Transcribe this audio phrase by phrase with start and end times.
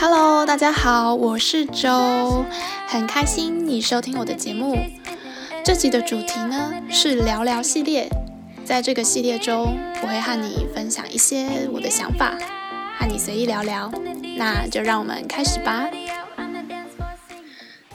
[0.00, 2.44] Hello，大家好，我是周，
[2.86, 4.78] 很开心你收听我的节目。
[5.64, 8.08] 这集的主题呢是聊聊系列，
[8.64, 12.38] 在这个系列中，我会和你分享一些我的想法，
[12.96, 13.90] 和你随意聊聊。
[14.36, 15.90] 那就让我们开始吧。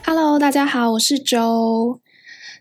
[0.04, 2.02] Hello，大家好，我是周。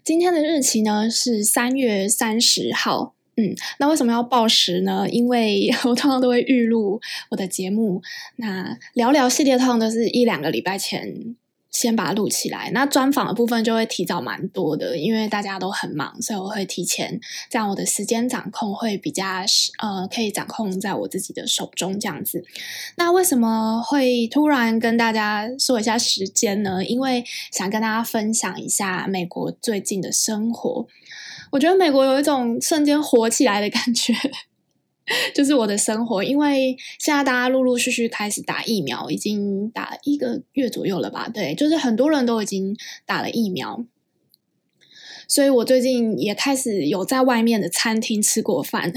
[0.05, 3.14] 今天的日期呢是三月三十号。
[3.36, 5.08] 嗯，那为什么要报时呢？
[5.09, 8.02] 因为 我通常都会预录我的节目。
[8.35, 11.35] 那聊聊系列通常都是一两个礼拜前
[11.72, 12.70] 先把它录起来。
[12.72, 19.25] 那专访的部分就会提早蛮多的，因为大家都很忙，所以我会提前，这样我的时间掌控会比较
[19.80, 22.45] 呃，可以掌控在我自己的手中这样子。
[22.97, 26.86] 那为什么会突然跟大家说一下时间呢？
[26.86, 30.86] 因为想跟大家分享一下美国最近的生活。
[31.53, 34.11] 我觉得美国有一种瞬间火起来的感觉，
[35.35, 36.23] 就是我的生活。
[36.23, 41.30] 因为现在大家陆陆续续开始打疫苗，已经打了一个月左右了吧？
[41.30, 43.86] 对，就是很多人都已经打了疫苗，
[45.28, 48.91] 所以我最近也开始有在外面的餐厅吃过饭。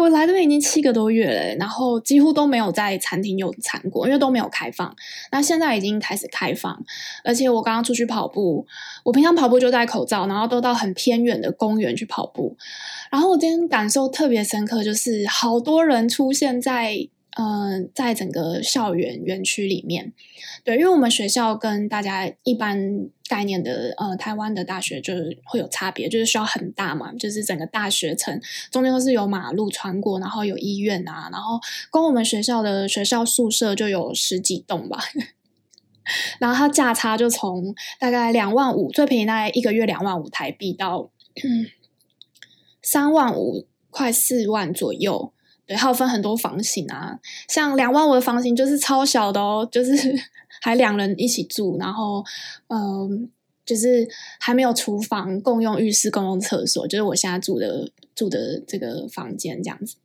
[0.00, 4.94] 我来这边已经七个多月了，然后几乎都没有在餐厅用餐过，因为都没有开放。
[5.30, 6.82] 那现在已经开始开放，
[7.24, 8.66] 而且我刚刚出去跑步，
[9.04, 12.56] 我平常跑步就戴口罩，然后都到很偏远的公园去跑步。
[13.10, 17.08] 然后我今天感受特别深刻，就是好多人出现在。
[17.36, 20.12] 嗯、在整个校园园区里面，
[20.62, 28.40] 对，因为我们学校跟大家一般概念的呃台湾的大学就是会有差别，就是需要很大嘛，就是整个大学城
[28.70, 31.58] 中间都是有马路穿过，然后有医院啊，然后
[31.90, 35.00] 光我们学校的学校宿舍就有十几栋吧，
[36.38, 41.10] 然后它价差就从大概两万五，最便宜大概一个月两万五台币到
[42.80, 45.33] 三万五，快四万左右。
[45.66, 49.94] 对，还有分很多房型啊，像两万五的房型就是超小的哦，就是
[50.60, 52.22] 还两人一起住，然后
[52.68, 53.30] 嗯、
[53.64, 54.06] 就是
[54.40, 59.96] 还没有厨房，共用浴室、共用厕所，就是我现在住的住的这个房间这样子。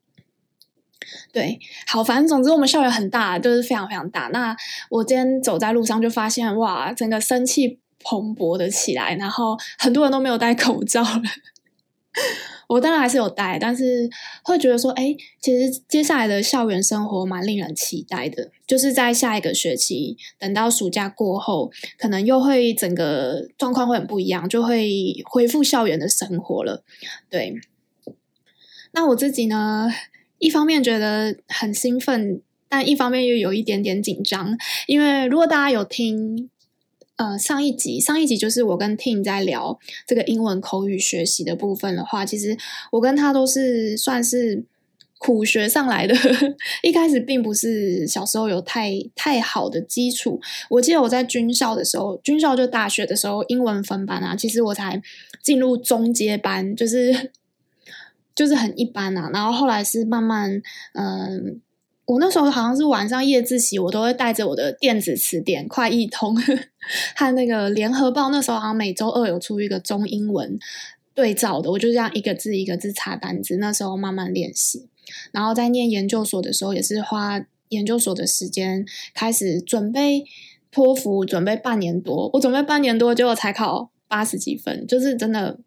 [1.33, 4.28] 对，好，反正总之我们校园很大，就是非常非常大。
[4.28, 4.56] 那
[4.89, 11.22] 我今天走在路上就发现，哇，整个生气蓬勃的起来，然后很多人都没有戴口罩了。
[12.69, 14.07] 我当然还是有带，但是
[14.44, 18.52] 会觉得说，哎，其实接下来的校园生活蛮令人期待的。
[18.68, 24.88] 就是在下一个学期，等到暑假过后，可能又会整个状况会很不一样，就会
[25.25, 26.84] 恢复校园的生活了。
[27.28, 27.56] 对，
[28.91, 29.90] 那我自己呢，
[30.38, 34.56] 一方面觉得很兴奋，但一方面又有一点点紧张，
[34.86, 36.51] 因为如果大家有听。
[37.19, 42.57] 呃，上一集上一集就是我跟 Tim 在聊这个英文口语学习的部分的话，其实
[42.94, 44.63] 我跟他都是算是
[45.18, 46.16] 苦学上来的，
[46.81, 50.40] 一开始并不是小时候有太太好的基础。
[50.69, 55.01] 我记得我在军校的时候，军校就大学的时候英文分班啊，其实我才
[55.44, 57.34] 进入中阶班，就是
[58.34, 59.30] 就是很一般啊。
[59.34, 60.62] 然后后来是慢慢
[60.94, 61.59] 嗯。
[62.09, 66.35] 我那时候好像是晚上夜自习，我都会带着我的电子词典、快译通
[67.15, 68.31] 和那个联合报。
[68.31, 70.57] 那时候好像每周二有出一个中英文
[71.13, 73.57] 对照的，我就这样一个字一个字查单字。
[73.57, 74.89] 那时候慢慢练习，
[75.31, 78.83] 然后在念研究所的时候，也是花研究所的时间
[79.13, 80.25] 开始准备
[80.71, 82.31] 托福，准备半年多。
[82.33, 85.59] 我准备半年多，结果才考八十几分，就是真的。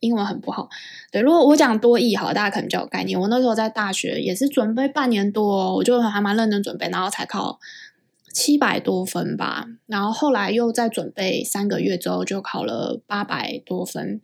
[0.00, 0.68] 英文很不好，
[1.10, 1.20] 对。
[1.20, 3.18] 如果我讲多译好，大家可能就有概念。
[3.18, 7.58] 我那时候在大学也是准备半年多，我就还蛮认真准备，然后才考
[8.32, 9.66] 七百多分吧。
[9.86, 14.20] 然后后来又再准备三个月之后，就考了八百多分。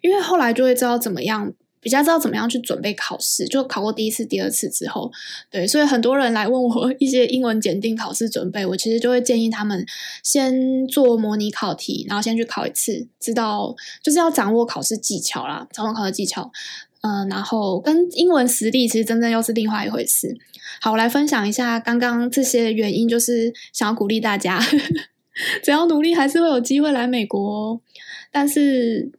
[0.00, 1.54] 因为后来就会知道怎么样。
[1.82, 5.10] 比较知道怎么样去准备考试，就考过第一次、第二次之后，
[5.50, 9.84] 对，所以很多人来问我一些英文检定考试准备，我其实就会建议他们
[10.22, 16.52] 先做模拟考题，然后先去考一次，知道就是要掌握考试技巧啦，掌握考试技巧，
[17.00, 20.38] 嗯、然后跟英文实力其实真正又是另外一回事。
[20.80, 24.60] 好，我来分享一下刚刚这些原因，就是想要鼓励大家，
[25.64, 27.80] 只要努力还是会有机会来美国，
[28.30, 29.10] 但是。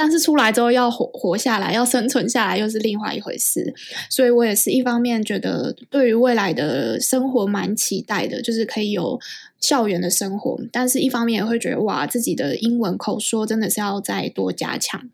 [0.00, 3.74] 但是出来之后要活活下来，要生存下来，又是另外一回事。
[4.08, 9.18] 所以我也是一方面觉得对于未来的生活蛮期待的，就是可以有
[9.58, 10.56] 校园的生活。
[10.70, 15.10] 但是一方面也会觉得哇，自己的英文口说真的是要再多加强。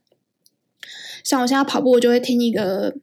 [1.23, 2.95] 像我现在跑步，我就会听一个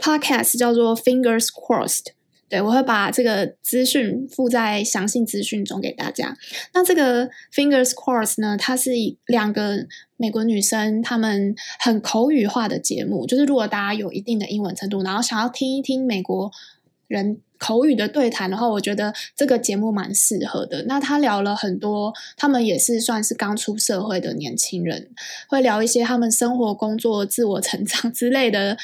[0.00, 2.06] podcast 叫做 Fingers Crossed。
[2.48, 6.36] 对，我会把这个资讯附在详细资讯中给大家。
[6.72, 9.86] 那这个 Fingers Cross 呢，它是以两个
[10.16, 13.26] 美国女生，她们很口语化的节目。
[13.26, 16.50] 就是如果大家有一定的英文程度，然后想要听一听美国
[17.06, 20.84] 人口语的对谈的话，我觉得这个节目蛮适合的。
[20.86, 25.10] 那他聊了很多，他们也是算是刚出社会的年轻人，
[25.48, 28.78] 会聊一些他们生活、工作、自我成长之类的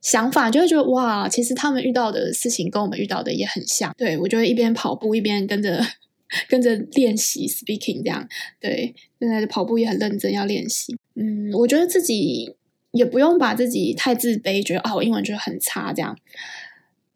[0.00, 3.94] 想法，就会觉得哇，其实他们遇到的事情跟我们遇到的也很像。
[3.98, 5.84] 对，我就会一边跑步一边跟着
[6.48, 8.26] 跟着练习 speaking，这样
[8.60, 10.96] 对，现在的跑步也很认真要练习。
[11.16, 12.54] 嗯，我觉得自己
[12.92, 16.16] 也不用把自己太自卑，觉得啊，我英文就很差这样。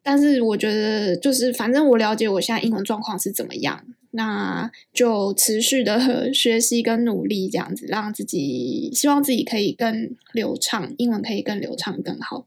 [0.02, 12.46] 但是我觉得，就是反正我了解我现在英文状况是怎么样，那就持续的学习跟努力，这样子让自己希望自己可以更流畅，英文可以更流畅更好。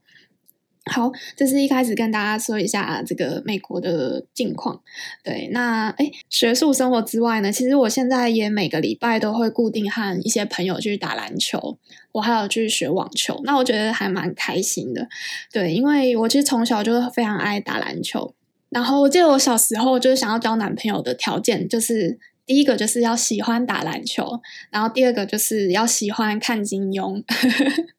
[0.88, 4.80] 好，这是一开始跟大家说一下这个美国的近况。
[5.22, 11.78] 对，那诶，学术生活之外呢，其实我现在也每个礼拜都会固定和一些朋友去打篮球，
[12.12, 13.40] 我还有去学网球。
[13.44, 15.06] 那我觉得还蛮开心的。
[15.52, 18.34] 对，因为我其实从小就非常爱打篮球。
[18.70, 27.22] 然后我记得我小时候就是想要交男朋友的条件，就是第一个就是要喜欢打篮球，然后第二个就是要喜欢看金庸。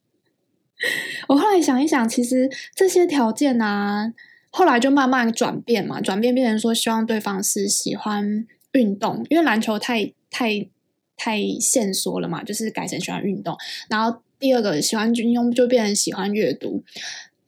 [1.28, 4.14] 我后来想一想，其实这些条件啊，
[4.50, 10.68] 后来就慢慢转变嘛，转变变成说希望对方是喜欢运动，因为篮球太太
[11.18, 13.58] 太限缩了嘛，就是改成喜欢运动。
[13.90, 16.84] 然后第二个喜欢金庸，就变成喜欢阅读。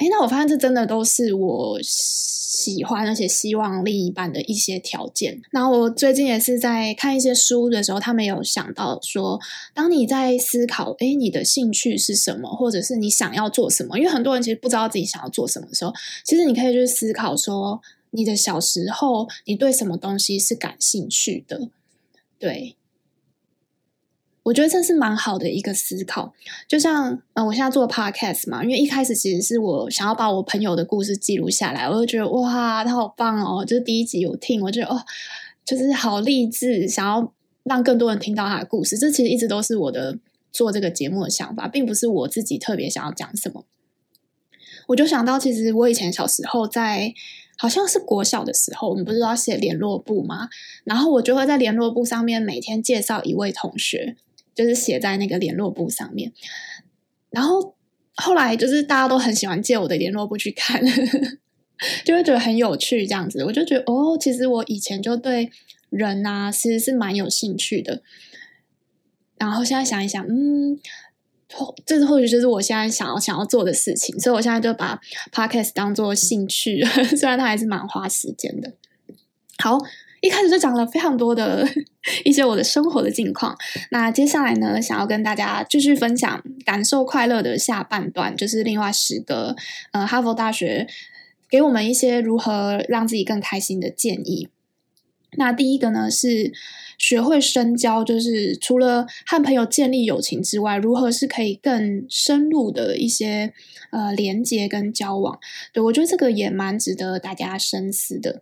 [0.01, 5.39] 哎，那我发现这真的都是我喜欢而且希望另一半的一些条件。
[5.51, 9.39] 然后我最近也是在看一些书的时候，他们有想到说，
[9.75, 13.99] 当你在思考，哎，你的兴趣是什么，或者是你想要做什么？
[13.99, 15.93] 因为很多人其实不知道自己想要做什么的时候，
[16.25, 21.69] 其实你可以去思考说，你的小时候你对什么东西是感兴趣的，
[22.39, 22.75] 对。
[24.43, 26.33] 我觉得这是蛮好的一个思考，
[26.67, 33.63] 就像呃，我现在做 podcast 嘛，因为一开始其实是我想要把我朋友的故事记录下来，我就觉得哇，他好棒哦！
[33.63, 35.03] 就是第一集有听，我觉得哦，
[35.63, 37.31] 就是好励志，想要
[37.63, 38.97] 让更多人听到他的故事。
[38.97, 40.17] 这其实一直都是我的
[40.51, 43.65] 做这个节目的想法，并不是我自己特别想要讲什么。
[44.87, 47.13] 我就想到，其实我以前小时候在
[47.59, 50.49] 好像是国小的时候，我们不是都要写联络簿吗？
[50.83, 54.15] 然后我就会在联络簿上面每天介绍一位同学。
[54.53, 56.31] 就是写在那个联络簿上面，
[57.29, 57.75] 然后
[58.15, 60.81] 后来就是大家都很喜欢借我的联络簿去看，
[62.05, 63.43] 就会觉得很有趣这样子。
[63.45, 65.49] 我就觉得哦，其实我以前就对
[65.89, 68.01] 人啊，其实是蛮有兴趣的。
[69.37, 70.79] 然后现在想一想，嗯，
[71.85, 74.99] 这或许就是我现在想要想要做的事情，所以我现在就把
[75.31, 76.83] Podcast 当做兴趣，
[77.17, 78.73] 虽然它还是蛮花时间的。
[79.57, 79.79] 好。
[80.21, 81.67] 一开始就讲了非常多的
[82.23, 83.57] 一些我的生活的近况，
[83.89, 89.55] 那接下来呢，想要跟大家继续分享感受快乐的下半段，就是另外十个
[89.91, 90.87] 呃哈佛大学
[91.49, 94.47] 给我们一些如何让自己更开心的建议。
[95.37, 96.51] 那第一个呢是
[96.97, 103.53] 学会深交，就是除了和朋友建立友情之外，如何是可以更深入的一些
[103.91, 105.39] 呃连接跟交往。
[105.73, 108.41] 对，我觉得这个也蛮值得大家深思的。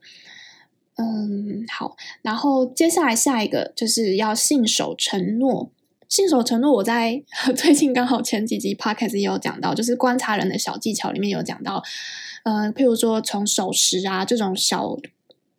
[1.00, 1.96] 嗯，好。
[2.22, 5.72] 然后接下来下一个就是要信守承诺。
[6.10, 7.24] 信守承诺，我在
[7.56, 11.84] 最近刚好前几集 podcast 也有讲到，就是观察人的小技巧里面有讲到，
[12.44, 14.98] 呃，譬如说从守时啊这种小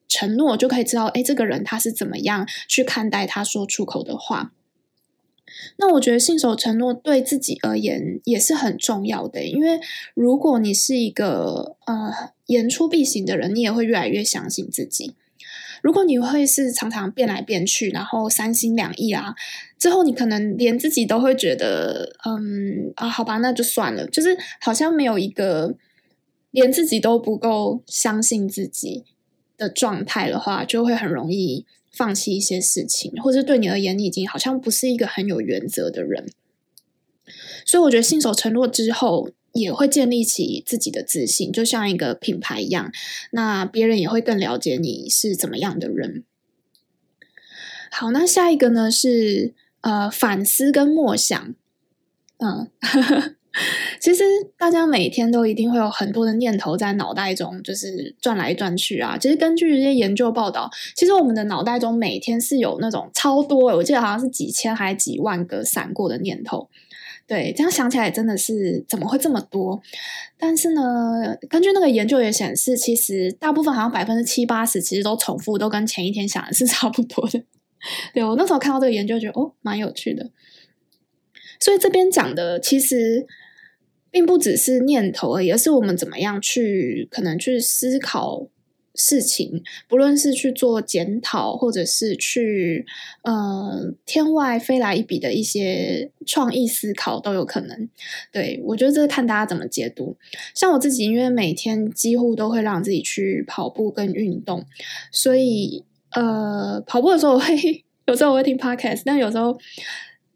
[0.08, 4.52] 承诺就可以知道，哎，这个人他是怎么样去看待他说出口的话。
[5.76, 9.80] 那我觉得信守承诺对自己而言也是很重要的，因为
[10.14, 15.14] 如果你是一个呃言出必行的人，你也会越来越相信自己。
[15.82, 19.34] 如果你会是常常变来变去，然后三心两意啊，
[19.78, 25.74] 之后你可能连自己都会觉得，嗯啊，好吧，那就算了，就是好像没有一个
[26.50, 29.04] 连自己都不够相信自己
[29.56, 36.26] 的状态的话，就会很容易放弃一些事情，或者对你而言，你已经好像不是一个很有原则的人。
[37.64, 42.92] 所以我觉得信守承诺之后，也会建立起自己的自信，就像一个品牌一样。
[43.32, 46.24] 那别人也会更了解你是怎么样的人。
[47.90, 51.54] 好，那下一个呢是呃反思跟默想。
[52.38, 52.70] 嗯，
[54.00, 54.24] 其实
[54.56, 59.18] 大家每天都一定会有很多的念头在脑袋中，就是转来转去啊。
[59.18, 66.70] 其实根据一些研究报道，其实我们的脑袋中每天是有那种超多，我记得好像是几千还是几万个闪过的念头。
[67.30, 69.80] 对，这样想起来真的是怎么会这么多？
[70.36, 70.82] 但是呢，
[71.48, 77.40] 根据那个研究也显示，其实大部分好像百分之七八十其实都重复，都跟前一天想的是差不多的。
[78.12, 80.28] 对，我那时候看到这个研究，觉得哦，蛮有趣的。
[81.60, 83.24] 所以这边讲的其实
[84.10, 88.48] 并不只是念头而已，而是我们怎么样去可能去思考
[88.94, 92.84] 事情，不论是去做检讨，或者是去
[93.22, 97.88] 呃天外飞来一笔的一些创意思考都有可能。
[98.32, 100.16] 对，我觉得这看大家怎么解读。
[100.54, 104.64] 像我自己，因为每天几乎都会让自己去跑步跟运动，
[105.12, 109.56] 所以呃跑步的时候我会有时候我会听 podcast，但有时候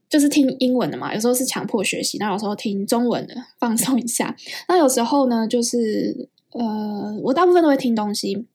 [0.09, 4.37] 就是听英文的嘛，有时候是强迫学习，那有时候听中文的放松一下。
[4.69, 8.47] 那有时候呢，就是呃我大部分都会听东西。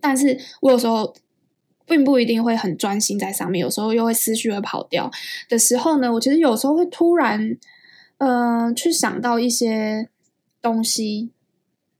[0.00, 1.12] 但是我有时候
[1.84, 5.10] 并不一定会很专心在上面，有时候又会思绪会跑掉
[5.48, 7.56] 的时候呢，我其实有时候会突然，
[8.18, 10.08] 呃，去想到一些
[10.62, 11.30] 东西，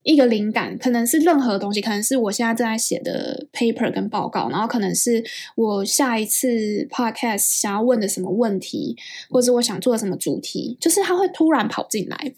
[0.04, 5.25] 一个灵感，可能是任何东西，可能是我现在正在写的 paper 跟报告，然后可能是
[5.56, 8.96] 我下一次 podcast 想要问的什么问题，
[9.28, 12.32] 或者我想做的什么主题，就是它会突然跑进来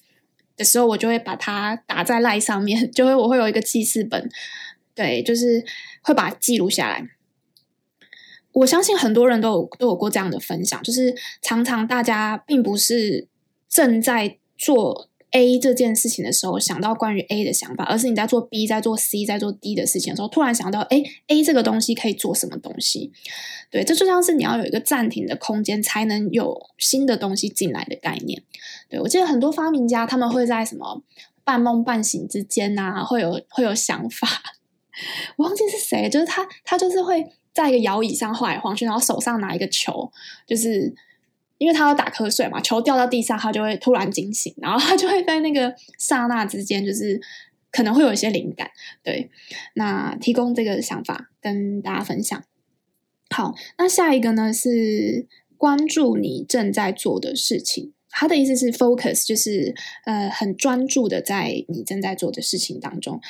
[0.61, 4.29] 的时候，我就会把它打在赖上面， 就会我会有一个记事本。
[4.95, 5.65] 对，就是
[6.03, 7.09] 会把它记录下来。
[8.53, 13.27] 我相信很多人都有都有过这样的分享，就是常常大家并不是
[13.69, 23.13] 正在做 A 这件事情的时候想到关于 A 的想法，而是你在做 B、在做 C、在做 D 的事情的时候，突然想到，哎，A 这个东西可以做什么东西？
[23.71, 28.43] 对，这就像是你要有一个暂停的空间，才能有新的东西进来的概念。
[28.89, 31.03] 对，我记得很多发明家他们会在什么
[31.45, 34.29] 半梦半醒之间啊，会有会有想法。
[35.39, 40.11] 我忘记是谁，就是他，他就是会在一个摇椅上晃来晃去，然后手上拿一个球，
[40.47, 40.93] 就是
[41.61, 47.21] 因为他要打瞌睡嘛，球掉到地上，他就会突然惊醒，然后他就会在那个刹那之间，就是
[47.71, 48.71] 可能会有一些灵感。
[49.03, 49.31] 对，
[49.75, 52.43] 那提供这个想法跟大家分享。
[53.29, 55.27] 好，那下一个呢是
[55.59, 57.93] 关注你正在做的事情。
[58.09, 59.75] 他的意思是 focus，就是
[60.07, 63.21] 呃很专注的在你正在做的事情当中。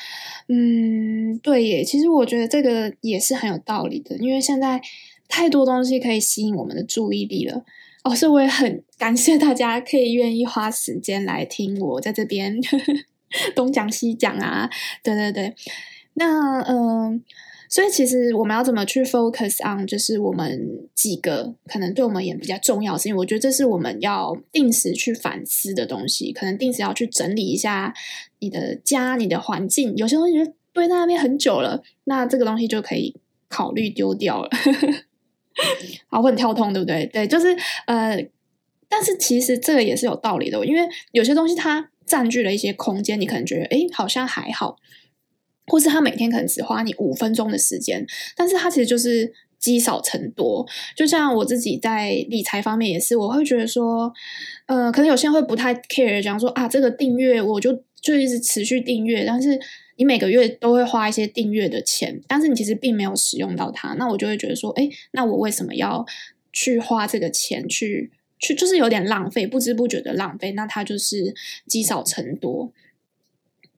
[0.49, 4.81] 嗯，对耶，其实我觉得这个也是很有道理的，因为现在
[5.29, 7.65] 太多东西可以吸引我们的注意力了。
[8.03, 12.59] 哦，所以我也很感谢大家可以愿意花时间来听我在这边
[13.55, 14.69] 东讲西讲啊。
[15.03, 15.55] 对对对，
[16.15, 17.23] 那嗯。
[17.73, 23.15] 所以，其实我们要怎么去 focus on，就是我们几个可能对我们也比较重要的事情。
[23.15, 26.33] 我觉得这是我们要定时去反思的东西。
[26.33, 27.95] 可能定时要去整理一下
[28.41, 29.97] 你的家、你的环境。
[29.97, 33.15] 有些东西就堆在那边很久了，那这个东西就可以
[33.49, 34.51] 考虑丢掉了。
[36.09, 37.07] 好，会很跳通，对不对？
[37.07, 38.17] 对，就是呃，
[38.89, 44.77] 但是其实这个也是有道理的，因为有些东西它占据了一些空间，你可能觉得诶，好像还好。
[45.67, 50.67] 或是他每天可能只花你五分钟的时间，但是他其实就是积少成多。
[50.97, 54.13] 就像我自己在理财方面也是，我会觉得说，
[54.67, 59.61] 呃，可能有些人会不太 care，讲说啊，这个订阅我就就一直持续订阅，但是
[60.01, 66.07] 你每个月都会花一些订阅的钱，但是你其实并没有使用到它，那我就会觉得说，诶，那我为什么要
[66.55, 71.35] 去花这个钱去去，就是有点浪费，不知不觉的浪费，那它就是
[71.67, 72.73] 积少成多。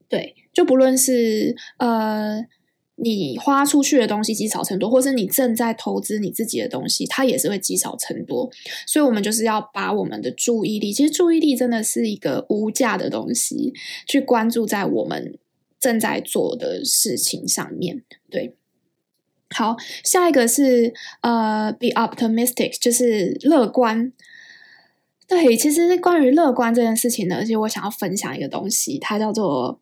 [0.07, 2.45] 对，就不论是呃，
[2.95, 8.49] 你花出去的东西积少成多，或是你正在投资你自己的东西，它也是会积少成多。
[8.87, 13.73] 所以，我们就是要把我们的注意力，其实注意力真的是一个无价的东西，
[14.07, 15.37] 去关注在我们
[15.83, 18.03] 正在做的事情上面。
[18.31, 18.55] 对，
[19.49, 24.13] 好，下一个是呃，be optimistic，就是乐观。
[25.27, 29.81] 对，其实关于乐观这件事情呢，而且我想要分享一个东西，它叫做。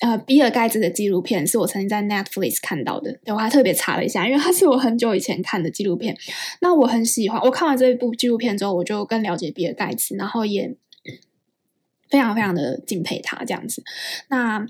[0.00, 6.14] 呃，比尔盖茨的纪录片是我曾经在 Netflix 看到的，对，我还特别查了一下，因为它是我很久以前看的纪录片。
[6.60, 10.76] 那我很喜欢，我看完这一部纪录片之后，我就更了解比尔盖茨，然后也
[12.08, 13.82] 非常非常的敬佩他这样子。
[14.28, 14.66] 那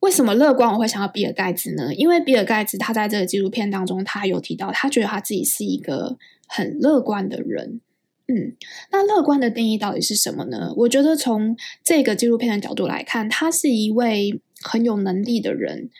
[0.00, 1.94] 为什么乐观我会想到比尔盖茨呢？
[1.94, 6.16] 因为比尔盖茨他在这个纪录片当中，他有提到，他觉得他自己是一个
[6.46, 7.80] 很乐观的人。
[8.26, 8.56] 嗯，
[8.92, 10.72] 那乐观的定义到底是什么呢？
[10.76, 15.90] 我觉得从这个纪录片的角度来看，他是一位很有能力的人，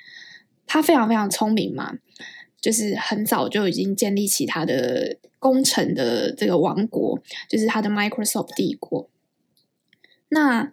[0.67, 1.99] 他非常非常聪明嘛，
[2.61, 9.11] 就是很早就已经建立起他的工程的这个王国，就是他的 Microsoft 帝国。
[10.31, 10.73] 那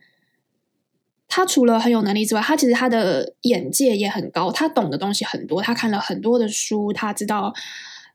[1.28, 7.54] 他除了很有能力之外，他其实他的眼界也很高，他懂的东西很多，他看了很多的书，他知道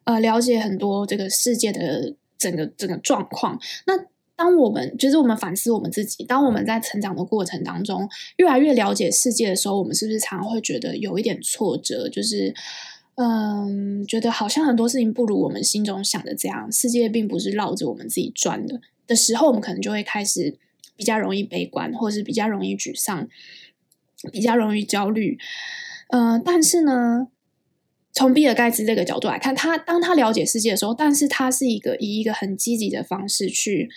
[0.04, 2.14] 呃了解很多这个世界的。
[2.38, 3.56] 整个整个状况，
[3.87, 3.94] 那
[4.34, 8.08] 当我们就是我们反思我们自己，当我们在成长的过程当中，
[8.38, 12.08] 越来越了解世界的时候，我们是不是常常会觉得有一点挫折？
[12.08, 12.52] 就是，
[13.14, 20.58] 嗯，觉得好像很多事情不如我们心中想的这样，世界并不是绕着我们自己转的的时候，我们可能就会开始
[20.96, 23.28] 比较容易悲观，或是比较容易沮丧，
[24.32, 25.38] 比较容易焦虑。
[26.08, 27.28] 呃，但是呢，
[28.12, 33.88] 从比尔盖茨这个角度来看，他当他了解世界的时候，但是他是一个以一个很积极的方式去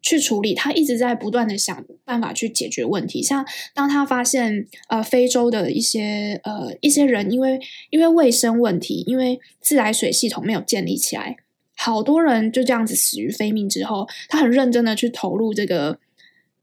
[0.00, 3.20] 去处理，他一直在不断的想办法去解决问题。
[3.20, 7.58] 像当他发现呃非洲的一些呃一些人因为
[7.90, 11.36] 因为卫生问题，因为自来水系统没有建立起来，
[11.74, 15.98] 好多人就这样子死于非命之后，他很认真的去投入这个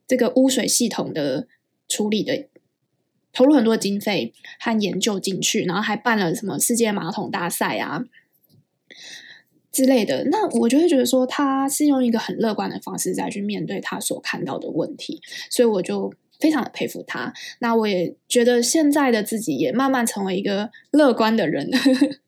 [0.07, 1.47] 这个污水系统的
[1.87, 2.47] 处理的。
[3.35, 8.03] 投入很多经费和研究进去，然后还办了什么世界马桶大赛啊
[9.71, 10.25] 之类的。
[10.25, 15.19] 那我就会觉得说，他是用一个很乐观的方式再去面对他所看到的问题，
[15.49, 17.33] 所以我就非常的佩服他。
[17.57, 21.71] 那我也觉得现在的自己也慢慢成为一个乐观的人。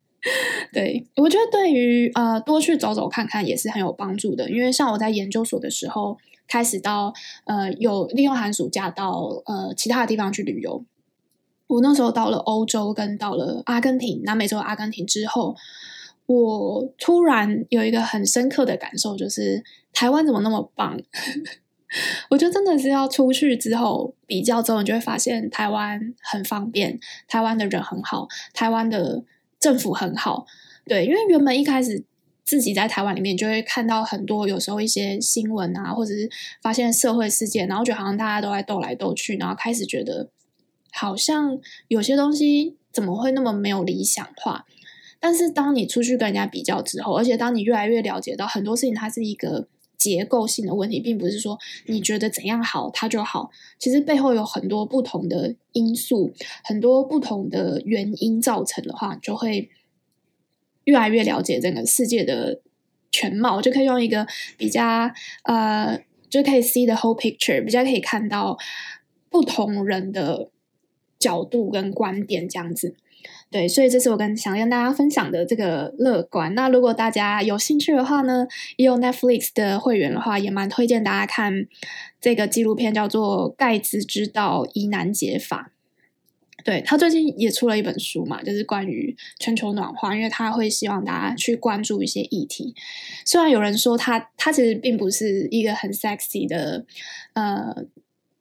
[0.74, 7.14] 对，我觉得对于呃多去走走看看也是很有帮助的，因为像我在研究所的时候，开始到
[7.46, 10.84] 呃有利用寒暑假到呃其他的地方去旅游。
[11.68, 15.56] 我那时候到了欧洲，跟到了阿根廷，南美洲阿根廷之后，
[16.28, 21.00] 我突然有一个很深刻的感受，就是台湾怎么那么棒？
[22.30, 29.24] 我觉得真的是要出去之后比较之后，你就会发现台湾很方便，台湾的人很好，台湾的
[29.60, 30.46] 政府很好。
[30.86, 32.04] 对，因为原本一开始
[32.46, 36.30] 自己在台湾里面就会看到很多，有时候一些新闻啊，或者是
[36.62, 40.30] 发现社会事件，然后觉得好像大家都在斗来斗去，然后开始觉得。
[40.98, 41.60] 好像
[41.90, 44.66] 有些东西怎么会那么没有理想化？
[45.20, 53.52] 但是当你出去跟人家比较之后，而且当你越来越了解到很多事情，它是一个结构性的问题，并不是说你觉得怎样好它就好。
[53.78, 56.32] 其实背后有很多不同的因素，
[56.64, 59.70] 很多不同的原因造成的话，就会
[60.86, 62.62] 越来越了解整个世界的
[63.12, 64.26] 全貌，就可以用一个
[64.58, 65.12] 比较
[65.44, 68.58] 呃，就可以 see the whole picture，比较可以看到
[69.30, 70.50] 不同人的。
[71.18, 72.94] 角度跟观点这样子，
[73.50, 76.54] 对，所以这是我跟想跟大家分享的这个乐观。
[76.54, 78.46] 那如果大家有兴趣的话呢，
[78.76, 81.66] 也有 Netflix 的会员的话，也蛮推荐大家看
[82.22, 85.72] 这个纪录片，叫做《盖茨之道：疑难解法》。
[86.66, 92.76] 对，他最近也出了一本书嘛，就是关于全球暖化，因为他会希望大家去关注一些议题。
[93.24, 96.86] 虽然有人说他他其实并不是一个很 sexy 的
[97.34, 97.86] 呃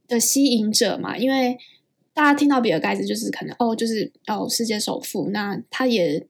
[0.08, 1.56] 的吸引者嘛，因为。
[2.16, 5.30] 大家听到比尔盖茨就是可能哦，就是哦，世界首富。
[5.30, 6.24] 那他也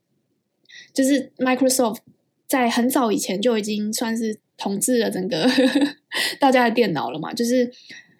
[0.94, 1.98] 就是 Microsoft
[2.46, 5.46] 在很早以前就已经算是统治了整个
[6.40, 7.70] 大家的电脑了嘛，就是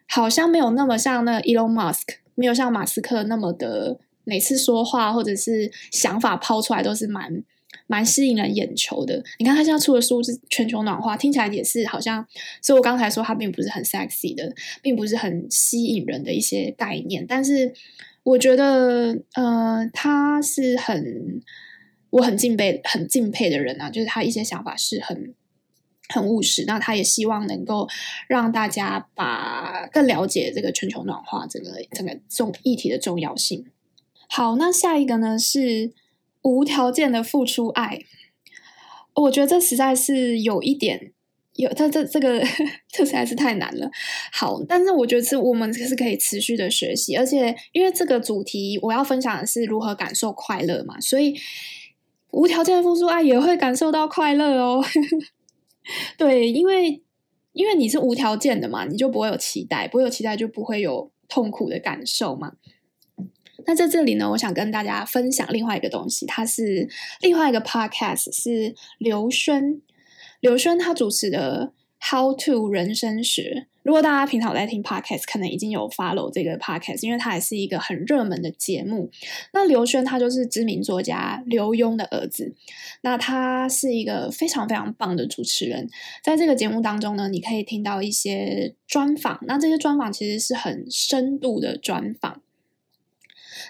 [0.07, 7.43] 好像没有那么像那 Elon Musk，没有像马斯克那么的每次说话或者是想法抛出来都是蛮。
[7.87, 9.23] 蛮吸引人眼球的。
[9.39, 12.25] 你看他现在出的书是全球暖化，听起来也是好像，
[12.63, 17.27] 所以我刚才说他并不是很 sexy 的，并不是很吸引人的一些概念。
[17.27, 17.75] 但是
[18.23, 21.43] 我觉得，呃，他是很
[22.11, 25.35] 我很敬佩、很敬佩的人啊，就是他一些想法是很
[26.09, 26.65] 很务实。
[26.67, 27.89] 那他也希望能够
[28.29, 33.67] 让大家把更了解这个全球暖化这个整个重议题的重要性。
[34.29, 35.93] 好，那下一个呢是。
[36.47, 38.01] 无条件的付出爱，
[39.15, 41.11] 我觉得这实在是有一点
[41.55, 42.45] 有，这这这个
[42.87, 43.91] 这实在是太难了。
[44.31, 51.35] 好，但是我觉得是我们是可以持续的学习，而且因为这个主题我要分享的是如何感受快乐嘛，所以
[52.33, 54.85] 无条件的付出爱也会感受到快乐哦。
[56.17, 57.03] 对，因为
[57.53, 62.55] 因为你是无条件的嘛，你就不会有期待，不会有期待就不会有痛苦的感受嘛。
[63.67, 66.89] 那在这里呢，我想跟大家分享另外一个东西，它是
[67.21, 69.81] 另外一个 podcast，是刘轩。
[70.41, 71.73] 刘轩他主持的
[72.11, 73.69] 《How to 人生学》。
[73.85, 79.11] 如果大家平常在听 podcast，可能已经有 follow 这个 podcast，因为它也是一个很热门的节目。
[79.53, 82.55] 那刘轩他就是知名作家刘墉的儿子，
[83.03, 85.89] 那他是一个非常非常棒的主持人。
[86.23, 92.41] 在这个节目当中呢，你可以听到一些专访，那这些专访其实是很深度的专访。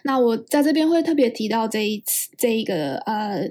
[0.04, 3.50] 那我在这边会特别提到这一次这一个呃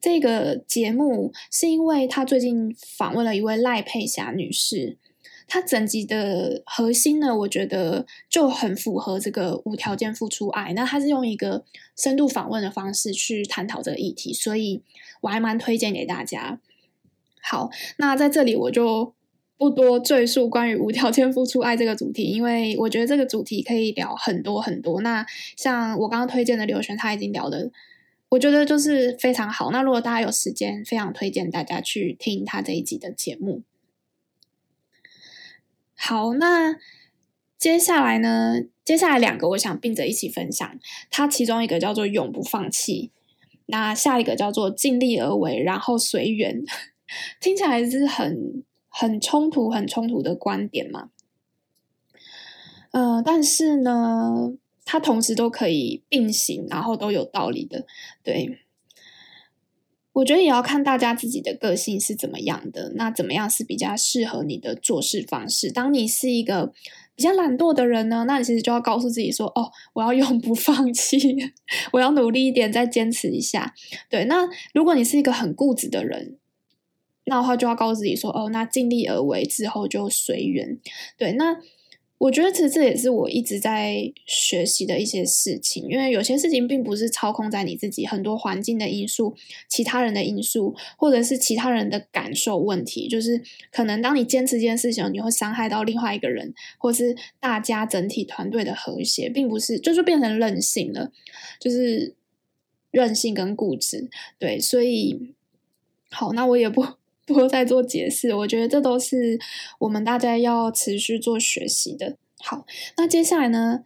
[0.00, 4.96] 这个节目，是因为他最近访问了一位赖佩霞女士，
[5.48, 10.72] 它整集的核心呢，我觉得就很符合这个无条件付出爱。
[10.74, 11.64] 那他是用一个
[11.96, 14.82] 深度访问的方式去探讨这个议题，所以
[15.22, 16.60] 我还蛮推荐给大家。
[17.42, 19.14] 好，那在这里我就。
[19.60, 25.00] 不多赘述关于无条件付出爱这个主题，因为我觉得这个主题可以聊很多很多。
[25.00, 27.68] 那像我刚刚推荐的刘璇，他已经聊的，
[28.28, 29.72] 我觉得就是非常好。
[29.72, 33.62] 那如果大家有时间，非常推荐大家去听他这一集的节目。
[36.00, 36.76] 好，那
[37.58, 40.78] 接下来呢，接下来两个，我想并着一起分享。
[41.10, 43.10] 它其中一个叫做“永不放弃”，
[43.66, 46.62] 那下一个叫做“尽力而为”，然后随缘。
[47.40, 51.10] 听起来是很很冲突、很冲突的观点嘛？
[52.92, 54.52] 呃，但是呢，
[54.84, 57.84] 它同时都可以并行，然后都有道理的。
[58.22, 58.60] 对，
[60.18, 62.92] 我觉得也要看大家自己的个性是怎么样的。
[62.96, 65.70] 那怎么样是比较适合你的做事方式？
[65.70, 66.72] 当你是一个
[67.14, 71.18] 比较懒惰的人呢，那你其实就要告诉自己说：“哦，我要永不放弃，
[71.92, 73.74] 我要努力一点，再坚持一下。”
[74.10, 76.36] 对，那如果你是一个很固执的人，
[77.26, 80.78] 那的话就要告诉自己说：“哦，那尽力而为之后就随缘。”
[81.16, 81.58] 对，那。
[82.18, 89.36] 我觉得其实这也是我一直在学习的一些事情，因为有些事情并不是操控在你自己，很多环境的因素、
[89.68, 101.12] 其他人的因素，或者是其他人的感受问题，就是可能当你坚持这件事情，你会伤害到另外一个人，或是大家整体团队的和谐，并不是就是变成任性了，
[101.60, 102.16] 就是
[102.90, 104.10] 任性跟固执。
[104.40, 105.34] 对，所以
[106.10, 106.97] 好，那我也不。
[107.34, 109.38] 多在做解释，我觉得这都是
[109.78, 112.16] 我们大家要持续做学习的。
[112.40, 112.64] 好，
[112.96, 113.84] 那接下来呢？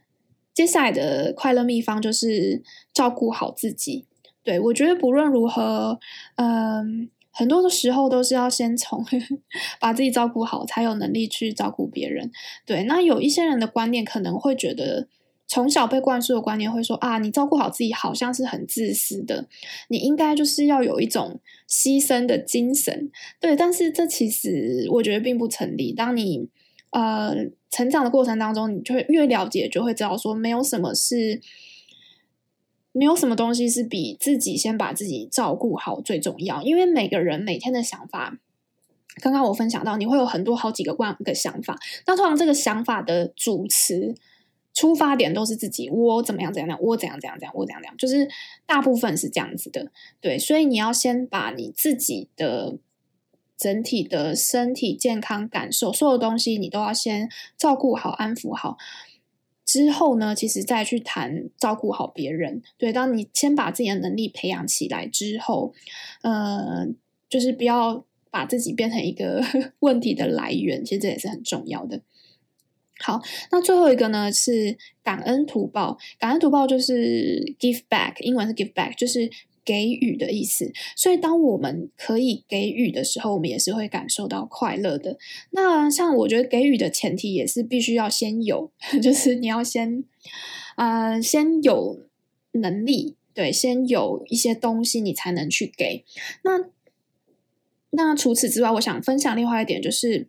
[0.55, 4.07] 接下来的快乐秘方就是照顾好自己。
[4.43, 5.99] 对，我觉得不论如何，
[6.37, 9.05] 嗯，很多的时候都是要先从
[9.81, 12.31] 把自己照顾好，才有能力去照顾别人。
[12.67, 15.09] 对，那有一些人的观念可能会觉得。
[15.53, 19.47] 从小被灌输的观念会说啊，你照顾好自己好像是很自私的，
[19.89, 23.11] 你应该就是要有一种牺牲的精神。
[23.39, 25.93] 对，但是这其实我觉得并不成立。
[25.93, 26.49] 当你
[26.89, 27.35] 呃
[27.71, 31.43] 成长的过程当中，你就会越了解，就会知道说，没有什么是，
[32.93, 36.63] 没有什么东西是比自己先把自己照顾好最重要。
[36.63, 38.39] 因为每个人每天的想法，
[39.21, 44.15] 刚刚我分享到，你会有很多好几个万个想法，那通常这个想法的主词。
[44.75, 48.29] 出发点都是自己，我怎么样怎样样，我怎样怎样怎样，我怎样怎样，就是
[48.65, 52.79] 大部分是这样子的，对，所以你要先把你自己的
[53.59, 58.79] 整体的身体健康感受，所有东西你都要先照顾好、安抚好，
[59.65, 62.63] 之后呢，其实再去谈照顾好别人。
[62.79, 65.75] 对，当你先把自己的能力培养起来之后，
[66.23, 66.89] 呃，
[67.29, 69.45] 就是不要把自己变成一个
[69.81, 72.01] 问题的来源，其实这也是很重要的。
[73.03, 75.99] 好，那最后一个呢是感恩图报。
[76.21, 79.29] 感恩图报就是 give back，英文是 give back，就是
[79.65, 80.73] 给予的意思。
[80.95, 85.19] 所以当我们可以给予的时候，我们也是会感受到快乐的。
[85.51, 88.71] 那像我觉得给予的前提也是必须要先有，
[89.03, 90.05] 就是你要先，
[90.77, 91.99] 呃，先有
[92.53, 96.05] 能力，对，先有一些东西你才能去给。
[96.45, 96.69] 那
[97.91, 100.29] 那除此之外，我想分享另外一点就是。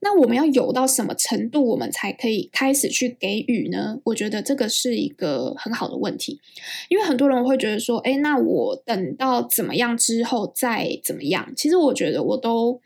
[0.00, 4.00] 那我们要有到什么程度，我们才可以开始去给予呢？
[4.04, 6.40] 我觉得这个是一个很好的问题，
[6.88, 11.52] 因为很多人会觉得说，诶，那我等到怎么样之后再怎么样？
[11.56, 12.80] 其实我觉得我都，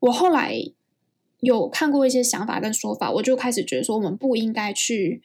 [0.00, 0.56] 我后来
[1.40, 5.22] 有看过一些想法跟说法，我就开始觉得说，我们不应该去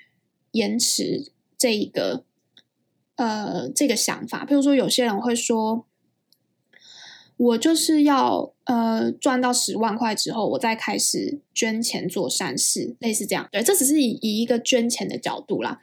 [0.52, 2.24] 延迟这一个，
[3.16, 4.46] 呃，这个想法。
[4.46, 5.87] 比如说，有些人会说。
[7.38, 13.48] 我就是要呃赚到十万块之后，我再开始捐钱做善事，类似这样。
[13.52, 15.80] 对，这只是以以一个捐钱的角度啦。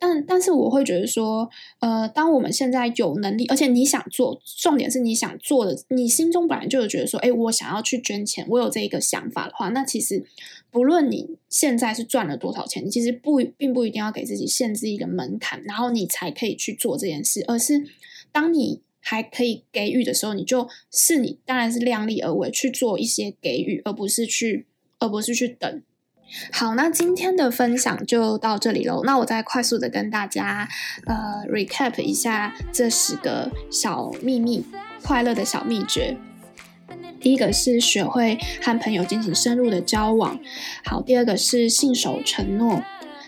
[0.00, 10.24] 但但是我会觉得说，呃，当我们现在有能力，而且你想做，重点是你想做的，你心中本来就有觉得说，哎，我想要去捐钱，我有这一个想法的话，那其实
[10.72, 17.84] 不论你现在是赚了多少钱，你其实不并不一定要给自己限制一个门槛，然后你才可以去做这件事，而是
[18.32, 18.82] 当你。
[19.08, 24.66] 还可以给予的时候，你就是你，当然是量力而为去做一些给予，而不是去，
[24.98, 25.80] 而不是去等。
[26.50, 29.04] 好，那今天的分享就到这里喽。
[29.04, 30.68] 那我再快速的跟大家
[31.06, 34.64] 呃 recap 一下这十个小秘密，
[35.04, 36.16] 快乐的小秘诀。
[37.20, 40.36] 第一个是学会和朋友进行深入的交往。
[40.84, 42.82] 好，第二个是信守承诺。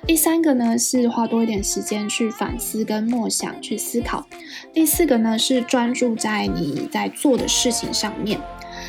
[0.08, 4.26] 第三个呢是花多一点时间去反思跟默想，去思考。
[4.72, 8.40] 第四个呢是专注在你在做的事情上面。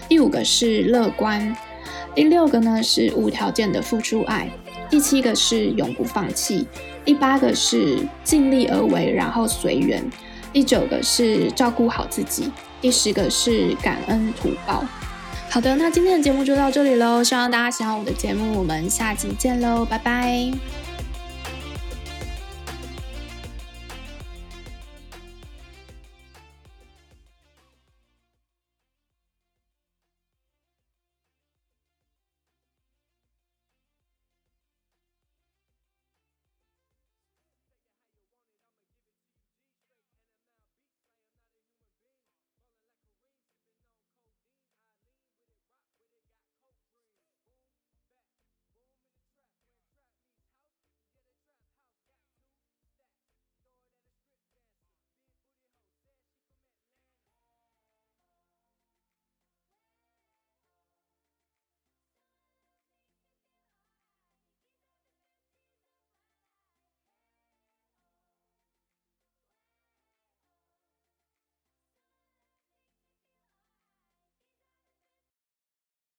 [0.07, 1.53] 第五个是乐观。
[2.15, 4.49] 第六个呢是无条件的付出爱。
[4.89, 6.65] 第七个是永不放弃。
[7.03, 10.01] 第八个是尽力而为，然后随缘。
[10.53, 12.49] 第九个是照顾好自己。
[12.79, 14.85] 第十个是感恩图报。
[15.49, 20.49] 好的，那今天的节目就到这里喽，希望大家喜欢我的节目，我们下集见喽，拜拜。